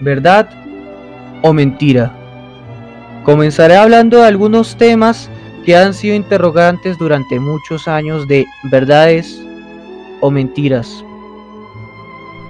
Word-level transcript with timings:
¿Verdad 0.00 0.48
o 1.42 1.52
mentira? 1.52 2.14
Comenzaré 3.24 3.76
hablando 3.76 4.18
de 4.18 4.26
algunos 4.26 4.76
temas 4.76 5.28
que 5.64 5.76
han 5.76 5.92
sido 5.92 6.14
interrogantes 6.14 6.96
durante 6.98 7.40
muchos 7.40 7.88
años 7.88 8.26
de 8.28 8.46
verdades 8.70 9.42
o 10.20 10.30
mentiras 10.30 11.04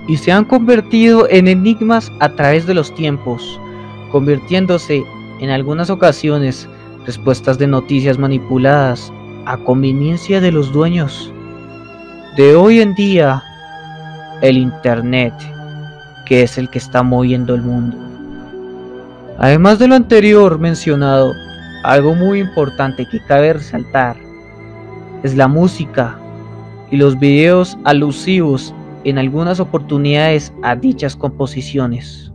y 0.08 0.16
se 0.16 0.32
han 0.32 0.44
convertido 0.44 1.28
en 1.28 1.48
enigmas 1.48 2.10
a 2.20 2.30
través 2.30 2.66
de 2.66 2.74
los 2.74 2.94
tiempos, 2.94 3.60
convirtiéndose 4.10 5.04
en 5.40 5.50
algunas 5.50 5.90
ocasiones 5.90 6.68
respuestas 7.04 7.58
de 7.58 7.66
noticias 7.66 8.18
manipuladas 8.18 9.12
a 9.44 9.56
conveniencia 9.58 10.40
de 10.40 10.50
los 10.50 10.72
dueños 10.72 11.32
de 12.36 12.54
hoy 12.56 12.80
en 12.80 12.94
día 12.94 13.42
el 14.40 14.56
Internet, 14.56 15.34
que 16.28 16.42
es 16.42 16.58
el 16.58 16.68
que 16.68 16.78
está 16.78 17.02
moviendo 17.02 17.54
el 17.54 17.62
mundo. 17.62 17.96
Además 19.38 19.78
de 19.78 19.88
lo 19.88 19.94
anterior 19.94 20.58
mencionado, 20.58 21.32
algo 21.84 22.14
muy 22.14 22.40
importante 22.40 23.06
que 23.10 23.24
cabe 23.24 23.54
resaltar 23.54 24.16
es 25.22 25.34
la 25.34 25.48
música 25.48 26.18
y 26.90 26.96
los 26.96 27.18
videos 27.18 27.78
alusivos 27.84 28.74
en 29.04 29.18
algunas 29.18 29.58
oportunidades 29.58 30.52
a 30.62 30.76
dichas 30.76 31.16
composiciones. 31.16 32.30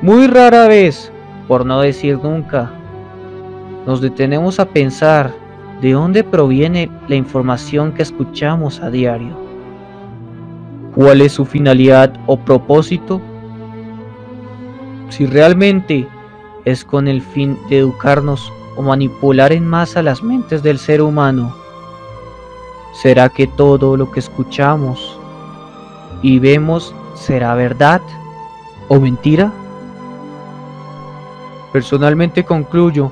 Muy 0.00 0.28
rara 0.28 0.68
vez, 0.68 1.10
por 1.48 1.66
no 1.66 1.80
decir 1.80 2.18
nunca, 2.22 2.70
nos 3.86 4.00
detenemos 4.00 4.60
a 4.60 4.66
pensar 4.66 5.32
de 5.80 5.92
dónde 5.92 6.22
proviene 6.22 6.88
la 7.08 7.16
información 7.16 7.92
que 7.92 8.02
escuchamos 8.02 8.80
a 8.80 8.90
diario. 8.90 9.49
¿Cuál 11.02 11.22
es 11.22 11.32
su 11.32 11.46
finalidad 11.46 12.12
o 12.26 12.36
propósito? 12.36 13.22
Si 15.08 15.24
realmente 15.24 16.06
es 16.66 16.84
con 16.84 17.08
el 17.08 17.22
fin 17.22 17.56
de 17.70 17.78
educarnos 17.78 18.52
o 18.76 18.82
manipular 18.82 19.50
en 19.50 19.66
masa 19.66 20.02
las 20.02 20.22
mentes 20.22 20.62
del 20.62 20.78
ser 20.78 21.00
humano, 21.00 21.56
¿será 22.92 23.30
que 23.30 23.46
todo 23.46 23.96
lo 23.96 24.12
que 24.12 24.20
escuchamos 24.20 25.18
y 26.20 26.38
vemos 26.38 26.94
será 27.14 27.54
verdad 27.54 28.02
o 28.88 29.00
mentira? 29.00 29.50
Personalmente 31.72 32.44
concluyo 32.44 33.10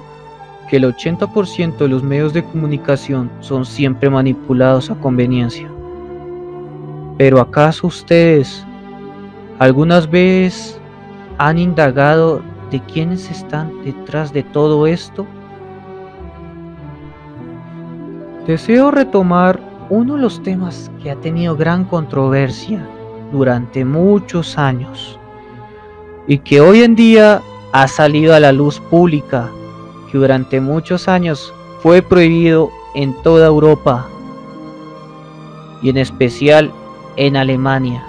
que 0.69 0.77
el 0.77 0.85
80% 0.85 1.79
de 1.79 1.89
los 1.89 2.03
medios 2.03 2.35
de 2.35 2.45
comunicación 2.45 3.31
son 3.41 3.65
siempre 3.65 4.11
manipulados 4.11 4.91
a 4.91 4.95
conveniencia. 4.97 5.71
Pero 7.19 7.41
¿acaso 7.41 7.89
ustedes 7.89 8.65
algunas 9.59 10.09
veces 10.09 10.81
han 11.37 11.59
indagado 11.59 12.41
de 12.71 12.81
quiénes 12.81 13.29
están 13.29 13.73
detrás 13.85 14.33
de 14.33 14.45
todo 14.45 14.87
esto? 14.87 15.27
Deseo 18.47 18.93
retomar 18.93 19.61
uno 19.91 20.15
de 20.15 20.23
los 20.23 20.43
temas 20.45 20.93
que 21.03 21.11
ha 21.11 21.17
tenido 21.17 21.57
gran 21.57 21.85
controversia 21.85 22.87
durante 23.33 23.85
muchos 23.85 24.57
años 24.57 25.19
y 26.29 26.39
que 26.39 26.61
hoy 26.61 26.83
en 26.83 26.95
día 26.95 27.43
ha 27.73 27.89
salido 27.89 28.33
a 28.35 28.41
la 28.41 28.53
luz 28.53 28.79
pública 28.79 29.51
que 30.11 30.19
durante 30.19 30.61
muchos 30.61 31.09
años 31.09 31.53
fue 31.83 32.01
prohibido 32.01 32.71
en 32.95 33.13
toda 33.23 33.47
Europa 33.47 34.07
y 35.83 35.91
en 35.91 35.99
especial 35.99 36.73
en 37.19 37.37
Alemania. 37.37 38.05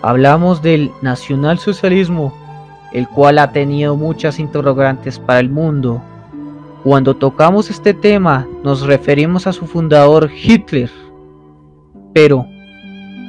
Hablamos 0.00 0.62
del 0.62 0.92
nacionalsocialismo, 1.02 2.32
el 2.92 3.08
cual 3.08 3.38
ha 3.40 3.50
tenido 3.50 3.96
muchas 3.96 4.38
interrogantes 4.38 5.18
para 5.18 5.40
el 5.40 5.50
mundo. 5.50 6.00
Cuando 6.84 7.16
tocamos 7.16 7.68
este 7.68 7.92
tema 7.92 8.46
nos 8.62 8.82
referimos 8.82 9.48
a 9.48 9.52
su 9.52 9.66
fundador 9.66 10.30
Hitler. 10.32 10.88
Pero, 12.14 12.46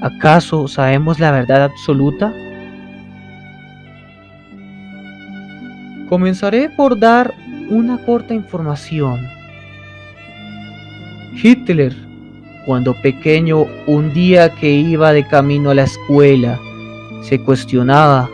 ¿acaso 0.03 0.67
sabemos 0.67 1.19
la 1.19 1.31
verdad 1.31 1.63
absoluta? 1.63 2.31
Comenzaré 6.07 6.69
por 6.69 6.99
dar 6.99 7.33
una 7.69 7.97
corta 8.05 8.35
información. 8.35 9.19
Hitler, 11.33 12.06
cuando 12.67 12.93
pequeño, 13.01 13.65
un 13.87 14.13
día 14.13 14.53
que 14.53 14.69
iba 14.69 15.11
de 15.11 15.27
camino 15.27 15.71
a 15.71 15.73
la 15.73 15.85
escuela, 15.85 16.59
se 17.23 17.41
cuestionaba 17.41 18.29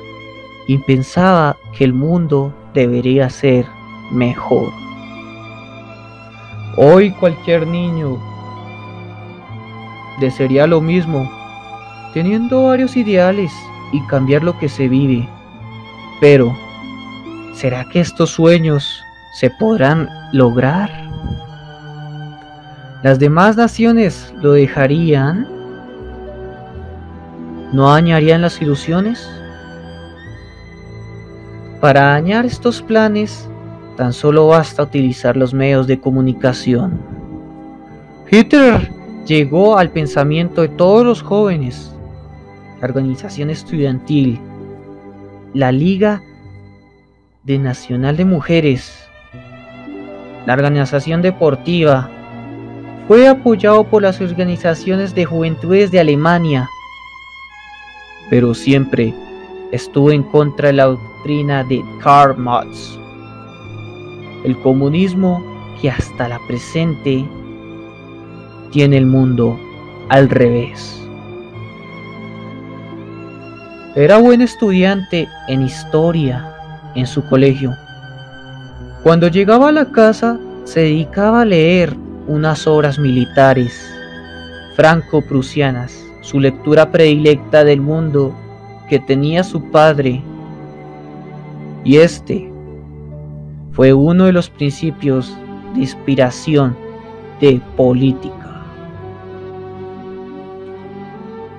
y 0.68 0.78
pensaba 0.80 1.56
que 1.72 1.86
el 1.86 1.94
mundo 1.94 2.54
debería 2.74 3.30
ser 3.30 3.66
mejor. 4.12 4.74
Hoy 6.76 7.12
cualquier 7.12 7.66
niño 7.66 8.18
desearía 10.20 10.68
lo 10.68 10.82
mismo, 10.82 11.32
teniendo 12.14 12.66
varios 12.66 12.98
ideales 12.98 13.54
y 13.94 14.06
cambiar 14.08 14.44
lo 14.44 14.60
que 14.60 14.68
se 14.68 14.90
vive, 14.90 15.30
pero 16.20 16.54
¿Será 17.54 17.86
que 17.86 18.00
estos 18.00 18.32
sueños 18.32 19.02
se 19.32 19.50
podrán 19.52 20.10
lograr? 20.32 21.03
¿Las 23.03 23.19
demás 23.19 23.58
naciones 23.58 24.34
lo 24.41 24.53
dejarían? 24.53 25.46
¿No 27.74 27.91
dañarían 27.91 28.41
las 28.41 28.62
ilusiones? 28.62 29.30
Para 31.81 32.03
dañar 32.03 32.46
estos 32.46 32.81
planes, 32.81 33.50
tan 33.97 34.13
solo 34.13 34.47
basta 34.47 34.84
utilizar 34.84 35.36
los 35.36 35.53
medios 35.53 35.86
de 35.86 36.00
comunicación. 36.00 36.97
Hitler 38.31 38.90
llegó 39.25 39.78
al 39.78 39.90
pensamiento 39.90 40.62
de 40.62 40.69
todos 40.69 41.06
los 41.06 41.22
jóvenes, 41.22 41.94
la 42.80 42.88
organización 42.88 43.50
estudiantil, 43.50 44.40
la 45.53 45.74
Liga 45.74 46.24
de 47.44 47.59
Nacional 47.59 48.16
de 48.16 48.24
Mujeres, 48.24 49.09
la 50.46 50.53
organización 50.53 51.22
deportiva, 51.22 52.09
fue 53.08 53.28
apoyado 53.28 53.84
por 53.84 54.02
las 54.02 54.22
organizaciones 54.22 55.14
de 55.14 55.25
juventudes 55.25 55.91
de 55.91 56.00
Alemania, 56.00 56.69
pero 58.30 58.53
siempre 58.53 59.14
estuvo 59.72 60.12
en 60.12 60.24
contra 60.24 60.68
de 60.68 60.74
la 60.74 60.86
doctrina 60.86 61.63
de 61.63 61.84
Karl 62.02 62.38
Marx, 62.38 62.97
el 64.46 64.58
comunismo 64.59 65.44
que 65.81 65.90
hasta 65.90 66.30
la 66.30 66.40
presente 66.47 67.25
tiene 68.72 68.97
el 68.97 69.06
mundo 69.06 69.59
al 70.09 70.30
revés. 70.30 71.00
Era 73.96 74.18
buen 74.18 74.42
estudiante 74.42 75.28
en 75.47 75.62
historia 75.62 76.50
en 76.96 77.06
su 77.06 77.24
colegio. 77.25 77.75
Cuando 79.03 79.28
llegaba 79.28 79.69
a 79.69 79.74
la 79.74 79.86
casa 79.86 80.40
se 80.63 80.80
dedicaba 80.80 81.42
a 81.42 81.46
leer 81.46 81.96
unas 82.28 82.68
obras 82.68 82.98
militares 83.00 83.90
franco-prusianas, 84.76 86.06
su 86.22 86.40
lectura 86.40 86.92
predilecta 86.92 87.64
del 87.64 87.82
mundo 87.82 88.34
que 88.90 89.00
tenía 89.00 89.44
su 89.44 89.62
padre. 89.72 90.24
Y 91.84 91.98
este 91.98 92.52
fue 93.72 93.94
uno 93.94 94.26
de 94.26 94.34
los 94.34 94.50
principios 94.50 95.38
de 95.74 95.82
inspiración 95.82 96.76
de 97.40 97.62
política. 97.76 98.64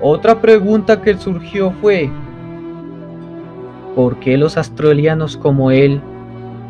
Otra 0.01 0.41
pregunta 0.41 1.01
que 1.01 1.17
surgió 1.17 1.73
fue, 1.81 2.11
¿Por 3.95 4.19
qué 4.19 4.37
los 4.37 4.57
australianos 4.57 5.37
como 5.37 5.71
él, 5.71 6.01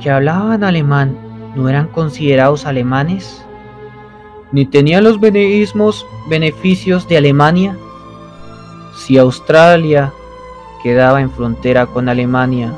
que 0.03 0.11
hablaban 0.11 0.63
alemán, 0.63 1.17
no 1.57 1.71
eran 1.71 1.89
considerados 1.89 2.67
alemanes? 2.67 3.43
¿Ni 4.55 4.67
tenían 4.67 5.03
los 5.03 5.21
mismos 5.21 6.07
beneficios 6.29 7.09
de 7.09 7.17
Alemania? 7.17 7.77
Si 8.95 9.19
Australia 9.19 10.13
quedaba 10.81 11.21
en 11.21 11.29
frontera 11.33 11.87
con 11.87 12.09
Alemania, 12.09 12.73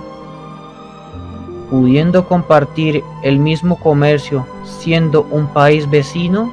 pudiendo 1.68 2.26
compartir 2.26 3.04
el 3.22 3.38
mismo 3.38 3.78
comercio 3.78 4.46
siendo 4.64 5.26
un 5.30 5.48
país 5.48 5.90
vecino? 5.90 6.50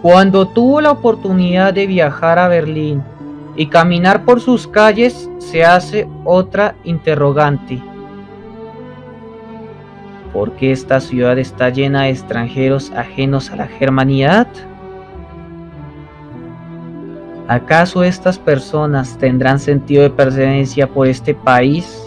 Cuando 0.00 0.48
tuvo 0.48 0.80
la 0.80 0.92
oportunidad 0.92 1.74
de 1.74 1.86
viajar 1.86 2.38
a 2.38 2.48
Berlín 2.48 3.02
y 3.54 3.66
caminar 3.66 4.24
por 4.24 4.40
sus 4.40 4.66
calles 4.66 5.28
se 5.40 5.62
hace 5.62 6.08
otra 6.24 6.74
interrogante. 6.84 7.82
¿Por 10.36 10.52
qué 10.52 10.70
esta 10.70 11.00
ciudad 11.00 11.38
está 11.38 11.70
llena 11.70 12.02
de 12.02 12.10
extranjeros 12.10 12.92
ajenos 12.92 13.50
a 13.50 13.56
la 13.56 13.66
germanidad? 13.68 14.46
¿Acaso 17.48 18.04
estas 18.04 18.38
personas 18.38 19.16
tendrán 19.16 19.58
sentido 19.58 20.02
de 20.02 20.10
pertenencia 20.10 20.86
por 20.88 21.06
este 21.06 21.34
país? 21.34 22.06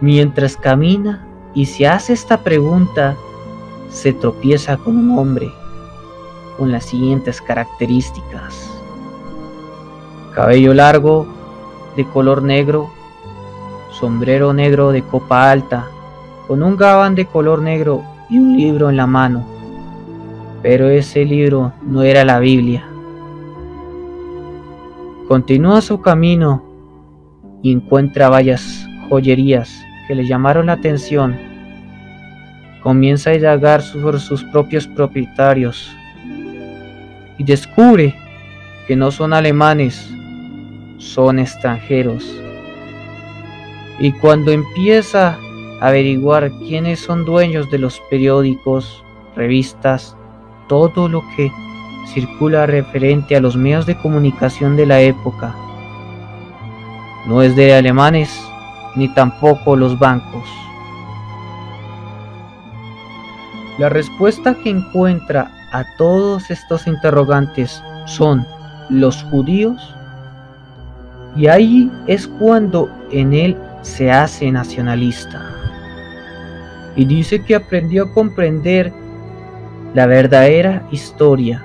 Mientras 0.00 0.56
camina 0.56 1.24
y 1.54 1.66
se 1.66 1.86
hace 1.86 2.14
esta 2.14 2.38
pregunta, 2.38 3.14
se 3.88 4.12
tropieza 4.12 4.76
con 4.76 4.96
un 4.96 5.16
hombre 5.16 5.52
con 6.56 6.72
las 6.72 6.84
siguientes 6.84 7.40
características. 7.40 8.68
Cabello 10.34 10.74
largo, 10.74 11.28
de 11.94 12.04
color 12.06 12.42
negro, 12.42 12.90
sombrero 13.92 14.52
negro 14.52 14.90
de 14.90 15.02
copa 15.02 15.52
alta, 15.52 15.88
con 16.48 16.62
un 16.62 16.78
gabán 16.78 17.14
de 17.14 17.26
color 17.26 17.60
negro 17.60 18.02
y 18.30 18.38
un 18.38 18.56
libro 18.56 18.88
en 18.88 18.96
la 18.96 19.06
mano. 19.06 19.46
Pero 20.62 20.88
ese 20.88 21.26
libro 21.26 21.74
no 21.82 22.02
era 22.02 22.24
la 22.24 22.40
Biblia. 22.40 22.88
Continúa 25.28 25.82
su 25.82 26.00
camino 26.00 26.64
y 27.62 27.70
encuentra 27.70 28.30
varias 28.30 28.88
joyerías 29.10 29.84
que 30.08 30.14
le 30.14 30.26
llamaron 30.26 30.66
la 30.66 30.72
atención. 30.72 31.36
Comienza 32.82 33.28
a 33.28 33.34
indagar 33.34 33.82
sobre 33.82 34.18
sus 34.18 34.42
propios 34.44 34.86
propietarios 34.86 35.94
y 37.36 37.44
descubre 37.44 38.14
que 38.86 38.96
no 38.96 39.10
son 39.10 39.34
alemanes, 39.34 40.10
son 40.96 41.40
extranjeros. 41.40 42.24
Y 43.98 44.12
cuando 44.12 44.50
empieza 44.50 45.38
averiguar 45.80 46.50
quiénes 46.58 47.00
son 47.00 47.24
dueños 47.24 47.70
de 47.70 47.78
los 47.78 48.00
periódicos, 48.10 49.04
revistas, 49.36 50.16
todo 50.68 51.08
lo 51.08 51.22
que 51.36 51.50
circula 52.12 52.66
referente 52.66 53.36
a 53.36 53.40
los 53.40 53.56
medios 53.56 53.86
de 53.86 53.96
comunicación 53.98 54.76
de 54.76 54.86
la 54.86 55.00
época, 55.00 55.54
no 57.26 57.42
es 57.42 57.54
de 57.54 57.74
alemanes 57.74 58.42
ni 58.96 59.08
tampoco 59.14 59.76
los 59.76 59.98
bancos. 59.98 60.48
La 63.78 63.88
respuesta 63.88 64.54
que 64.54 64.70
encuentra 64.70 65.52
a 65.72 65.84
todos 65.96 66.50
estos 66.50 66.86
interrogantes 66.86 67.82
son 68.06 68.44
los 68.90 69.22
judíos 69.24 69.94
y 71.36 71.46
ahí 71.46 71.90
es 72.06 72.26
cuando 72.26 72.90
en 73.12 73.34
él 73.34 73.56
se 73.82 74.10
hace 74.10 74.50
nacionalista. 74.50 75.67
Y 76.98 77.06
dice 77.06 77.42
que 77.42 77.54
aprendió 77.54 78.04
a 78.04 78.12
comprender 78.12 78.92
la 79.94 80.06
verdadera 80.06 80.86
historia. 80.90 81.64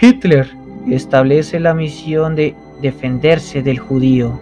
Hitler 0.00 0.50
establece 0.88 1.60
la 1.60 1.72
misión 1.72 2.34
de 2.34 2.54
defenderse 2.82 3.62
del 3.62 3.78
judío. 3.78 4.38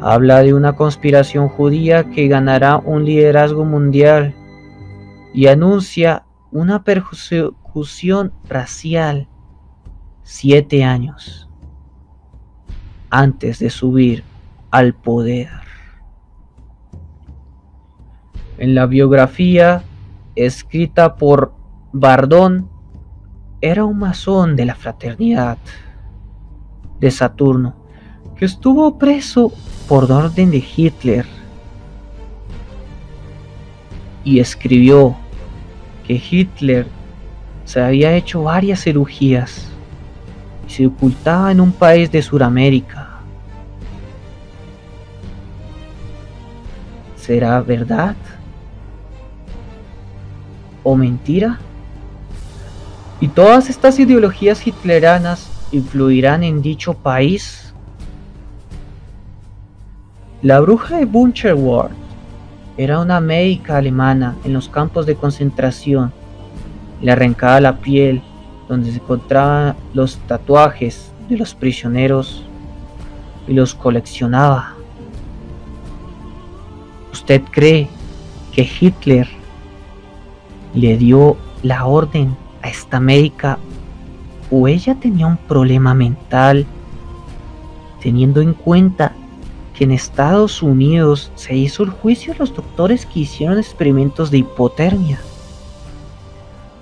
Habla 0.00 0.42
de 0.42 0.54
una 0.54 0.74
conspiración 0.74 1.48
judía 1.48 2.04
que 2.04 2.28
ganará 2.28 2.78
un 2.78 3.04
liderazgo 3.04 3.64
mundial 3.64 4.34
y 5.34 5.48
anuncia 5.48 6.24
una 6.50 6.84
persecución 6.84 8.32
racial 8.48 9.28
siete 10.22 10.84
años 10.84 11.48
antes 13.10 13.58
de 13.58 13.68
subir 13.68 14.22
al 14.70 14.94
poder. 14.94 15.61
En 18.62 18.76
la 18.76 18.86
biografía 18.86 19.82
escrita 20.36 21.16
por 21.16 21.52
Bardón, 21.92 22.68
era 23.60 23.84
un 23.84 23.98
masón 23.98 24.54
de 24.54 24.64
la 24.64 24.76
fraternidad 24.76 25.58
de 27.00 27.10
Saturno, 27.10 27.74
que 28.36 28.44
estuvo 28.44 28.98
preso 28.98 29.52
por 29.88 30.12
orden 30.12 30.52
de 30.52 30.64
Hitler 30.76 31.26
y 34.22 34.38
escribió 34.38 35.16
que 36.06 36.22
Hitler 36.30 36.86
se 37.64 37.80
había 37.80 38.14
hecho 38.14 38.44
varias 38.44 38.84
cirugías 38.84 39.72
y 40.68 40.70
se 40.70 40.86
ocultaba 40.86 41.50
en 41.50 41.60
un 41.60 41.72
país 41.72 42.12
de 42.12 42.22
Sudamérica. 42.22 43.08
¿Será 47.16 47.60
verdad? 47.60 48.14
¿O 50.82 50.96
mentira? 50.96 51.58
¿Y 53.20 53.28
todas 53.28 53.70
estas 53.70 53.98
ideologías 53.98 54.66
hitleranas 54.66 55.48
influirán 55.70 56.42
en 56.42 56.60
dicho 56.60 56.94
país? 56.94 57.72
La 60.42 60.58
bruja 60.58 60.96
de 60.96 61.04
Buncherwald 61.04 61.92
era 62.76 62.98
una 62.98 63.20
médica 63.20 63.76
alemana 63.76 64.34
en 64.44 64.52
los 64.52 64.68
campos 64.68 65.06
de 65.06 65.14
concentración. 65.14 66.12
Le 67.00 67.12
arrancaba 67.12 67.60
la 67.60 67.78
piel 67.78 68.22
donde 68.68 68.90
se 68.90 68.96
encontraban 68.96 69.76
los 69.94 70.16
tatuajes 70.26 71.12
de 71.28 71.36
los 71.36 71.54
prisioneros 71.54 72.44
y 73.46 73.52
los 73.52 73.74
coleccionaba. 73.74 74.74
¿Usted 77.12 77.42
cree 77.50 77.88
que 78.52 78.68
Hitler 78.80 79.28
le 80.74 80.96
dio 80.96 81.36
la 81.62 81.86
orden 81.86 82.36
a 82.62 82.68
esta 82.68 83.00
médica 83.00 83.58
o 84.50 84.68
ella 84.68 84.94
tenía 84.94 85.26
un 85.26 85.36
problema 85.36 85.94
mental 85.94 86.66
teniendo 88.02 88.40
en 88.40 88.52
cuenta 88.52 89.12
que 89.74 89.84
en 89.84 89.92
Estados 89.92 90.62
Unidos 90.62 91.30
se 91.34 91.54
hizo 91.54 91.82
el 91.82 91.90
juicio 91.90 92.32
a 92.34 92.36
los 92.36 92.54
doctores 92.54 93.06
que 93.06 93.20
hicieron 93.20 93.58
experimentos 93.58 94.30
de 94.30 94.38
hipotermia, 94.38 95.18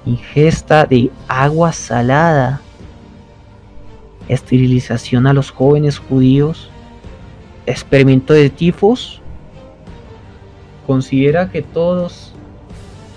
ingesta 0.04 0.86
de 0.86 1.10
agua 1.28 1.72
salada, 1.72 2.60
esterilización 4.28 5.26
a 5.26 5.32
los 5.32 5.50
jóvenes 5.50 5.98
judíos, 5.98 6.70
experimento 7.66 8.32
de 8.32 8.50
tifos. 8.50 9.20
Considera 10.86 11.50
que 11.50 11.62
todos 11.62 12.29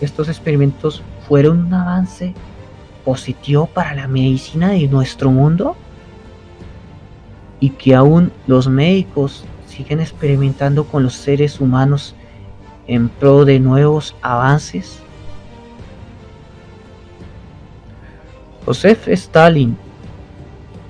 estos 0.05 0.27
experimentos 0.27 1.01
fueron 1.27 1.65
un 1.65 1.73
avance 1.73 2.33
positivo 3.03 3.65
para 3.67 3.93
la 3.93 4.07
medicina 4.07 4.71
de 4.71 4.87
nuestro 4.87 5.31
mundo 5.31 5.75
y 7.59 7.69
que 7.69 7.95
aún 7.95 8.31
los 8.47 8.67
médicos 8.67 9.45
siguen 9.67 9.99
experimentando 9.99 10.85
con 10.85 11.03
los 11.03 11.13
seres 11.13 11.59
humanos 11.59 12.15
en 12.87 13.09
pro 13.09 13.45
de 13.45 13.59
nuevos 13.59 14.15
avances? 14.21 14.99
Joseph 18.65 19.07
Stalin 19.09 19.77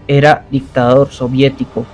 era 0.08 0.46
dictador 0.52 1.10
soviético, 1.10 1.86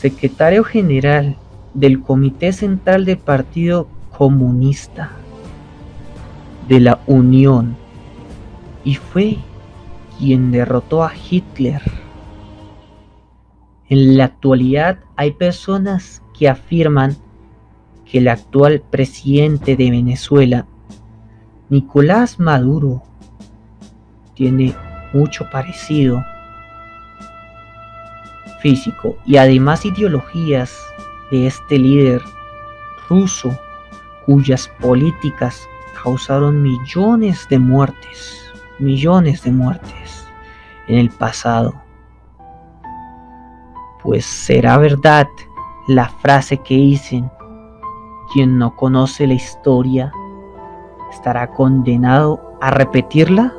secretario 0.00 0.64
general 0.64 1.36
del 1.74 2.00
Comité 2.00 2.52
Central 2.52 3.04
del 3.04 3.18
Partido 3.18 3.88
Comunista 4.16 5.10
de 6.68 6.80
la 6.80 7.00
Unión 7.06 7.76
y 8.84 8.94
fue 8.94 9.38
quien 10.18 10.52
derrotó 10.52 11.02
a 11.02 11.12
Hitler. 11.14 11.82
En 13.88 14.16
la 14.16 14.24
actualidad 14.24 14.98
hay 15.16 15.32
personas 15.32 16.22
que 16.38 16.48
afirman 16.48 17.16
que 18.04 18.18
el 18.18 18.28
actual 18.28 18.82
presidente 18.90 19.76
de 19.76 19.90
Venezuela, 19.90 20.66
Nicolás 21.68 22.38
Maduro, 22.38 23.02
tiene 24.34 24.74
mucho 25.12 25.48
parecido 25.50 26.22
físico 28.60 29.16
y 29.26 29.36
además 29.36 29.84
ideologías 29.84 30.76
de 31.30 31.46
este 31.46 31.78
líder 31.78 32.22
ruso 33.08 33.58
cuyas 34.26 34.68
políticas 34.80 35.68
causaron 36.02 36.62
millones 36.62 37.46
de 37.48 37.58
muertes, 37.58 38.52
millones 38.78 39.42
de 39.42 39.50
muertes 39.50 40.26
en 40.86 40.98
el 40.98 41.10
pasado 41.10 41.88
pues 44.02 44.24
será 44.24 44.78
verdad 44.78 45.28
la 45.86 46.08
frase 46.08 46.56
que 46.58 46.74
dicen, 46.74 47.30
quien 48.32 48.58
no 48.58 48.74
conoce 48.76 49.26
la 49.26 49.34
historia 49.34 50.12
estará 51.10 51.50
condenado 51.50 52.40
a 52.60 52.70
repetirla. 52.70 53.52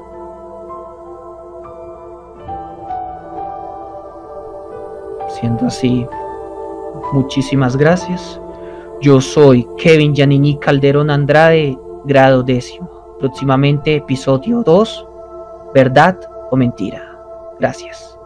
Siendo 5.40 5.68
así, 5.68 6.08
muchísimas 7.14 7.78
gracias. 7.78 8.42
Yo 9.02 9.22
soy 9.22 9.68
Kevin 9.78 10.14
Yanini 10.14 10.58
Calderón 10.58 11.10
Andrade, 11.10 11.78
grado 12.06 12.44
décimo. 12.44 12.90
Próximamente 13.20 13.96
episodio 13.96 14.64
2, 14.64 15.06
verdad 15.74 16.18
o 16.52 16.56
mentira. 16.56 17.02
Gracias. 17.60 18.19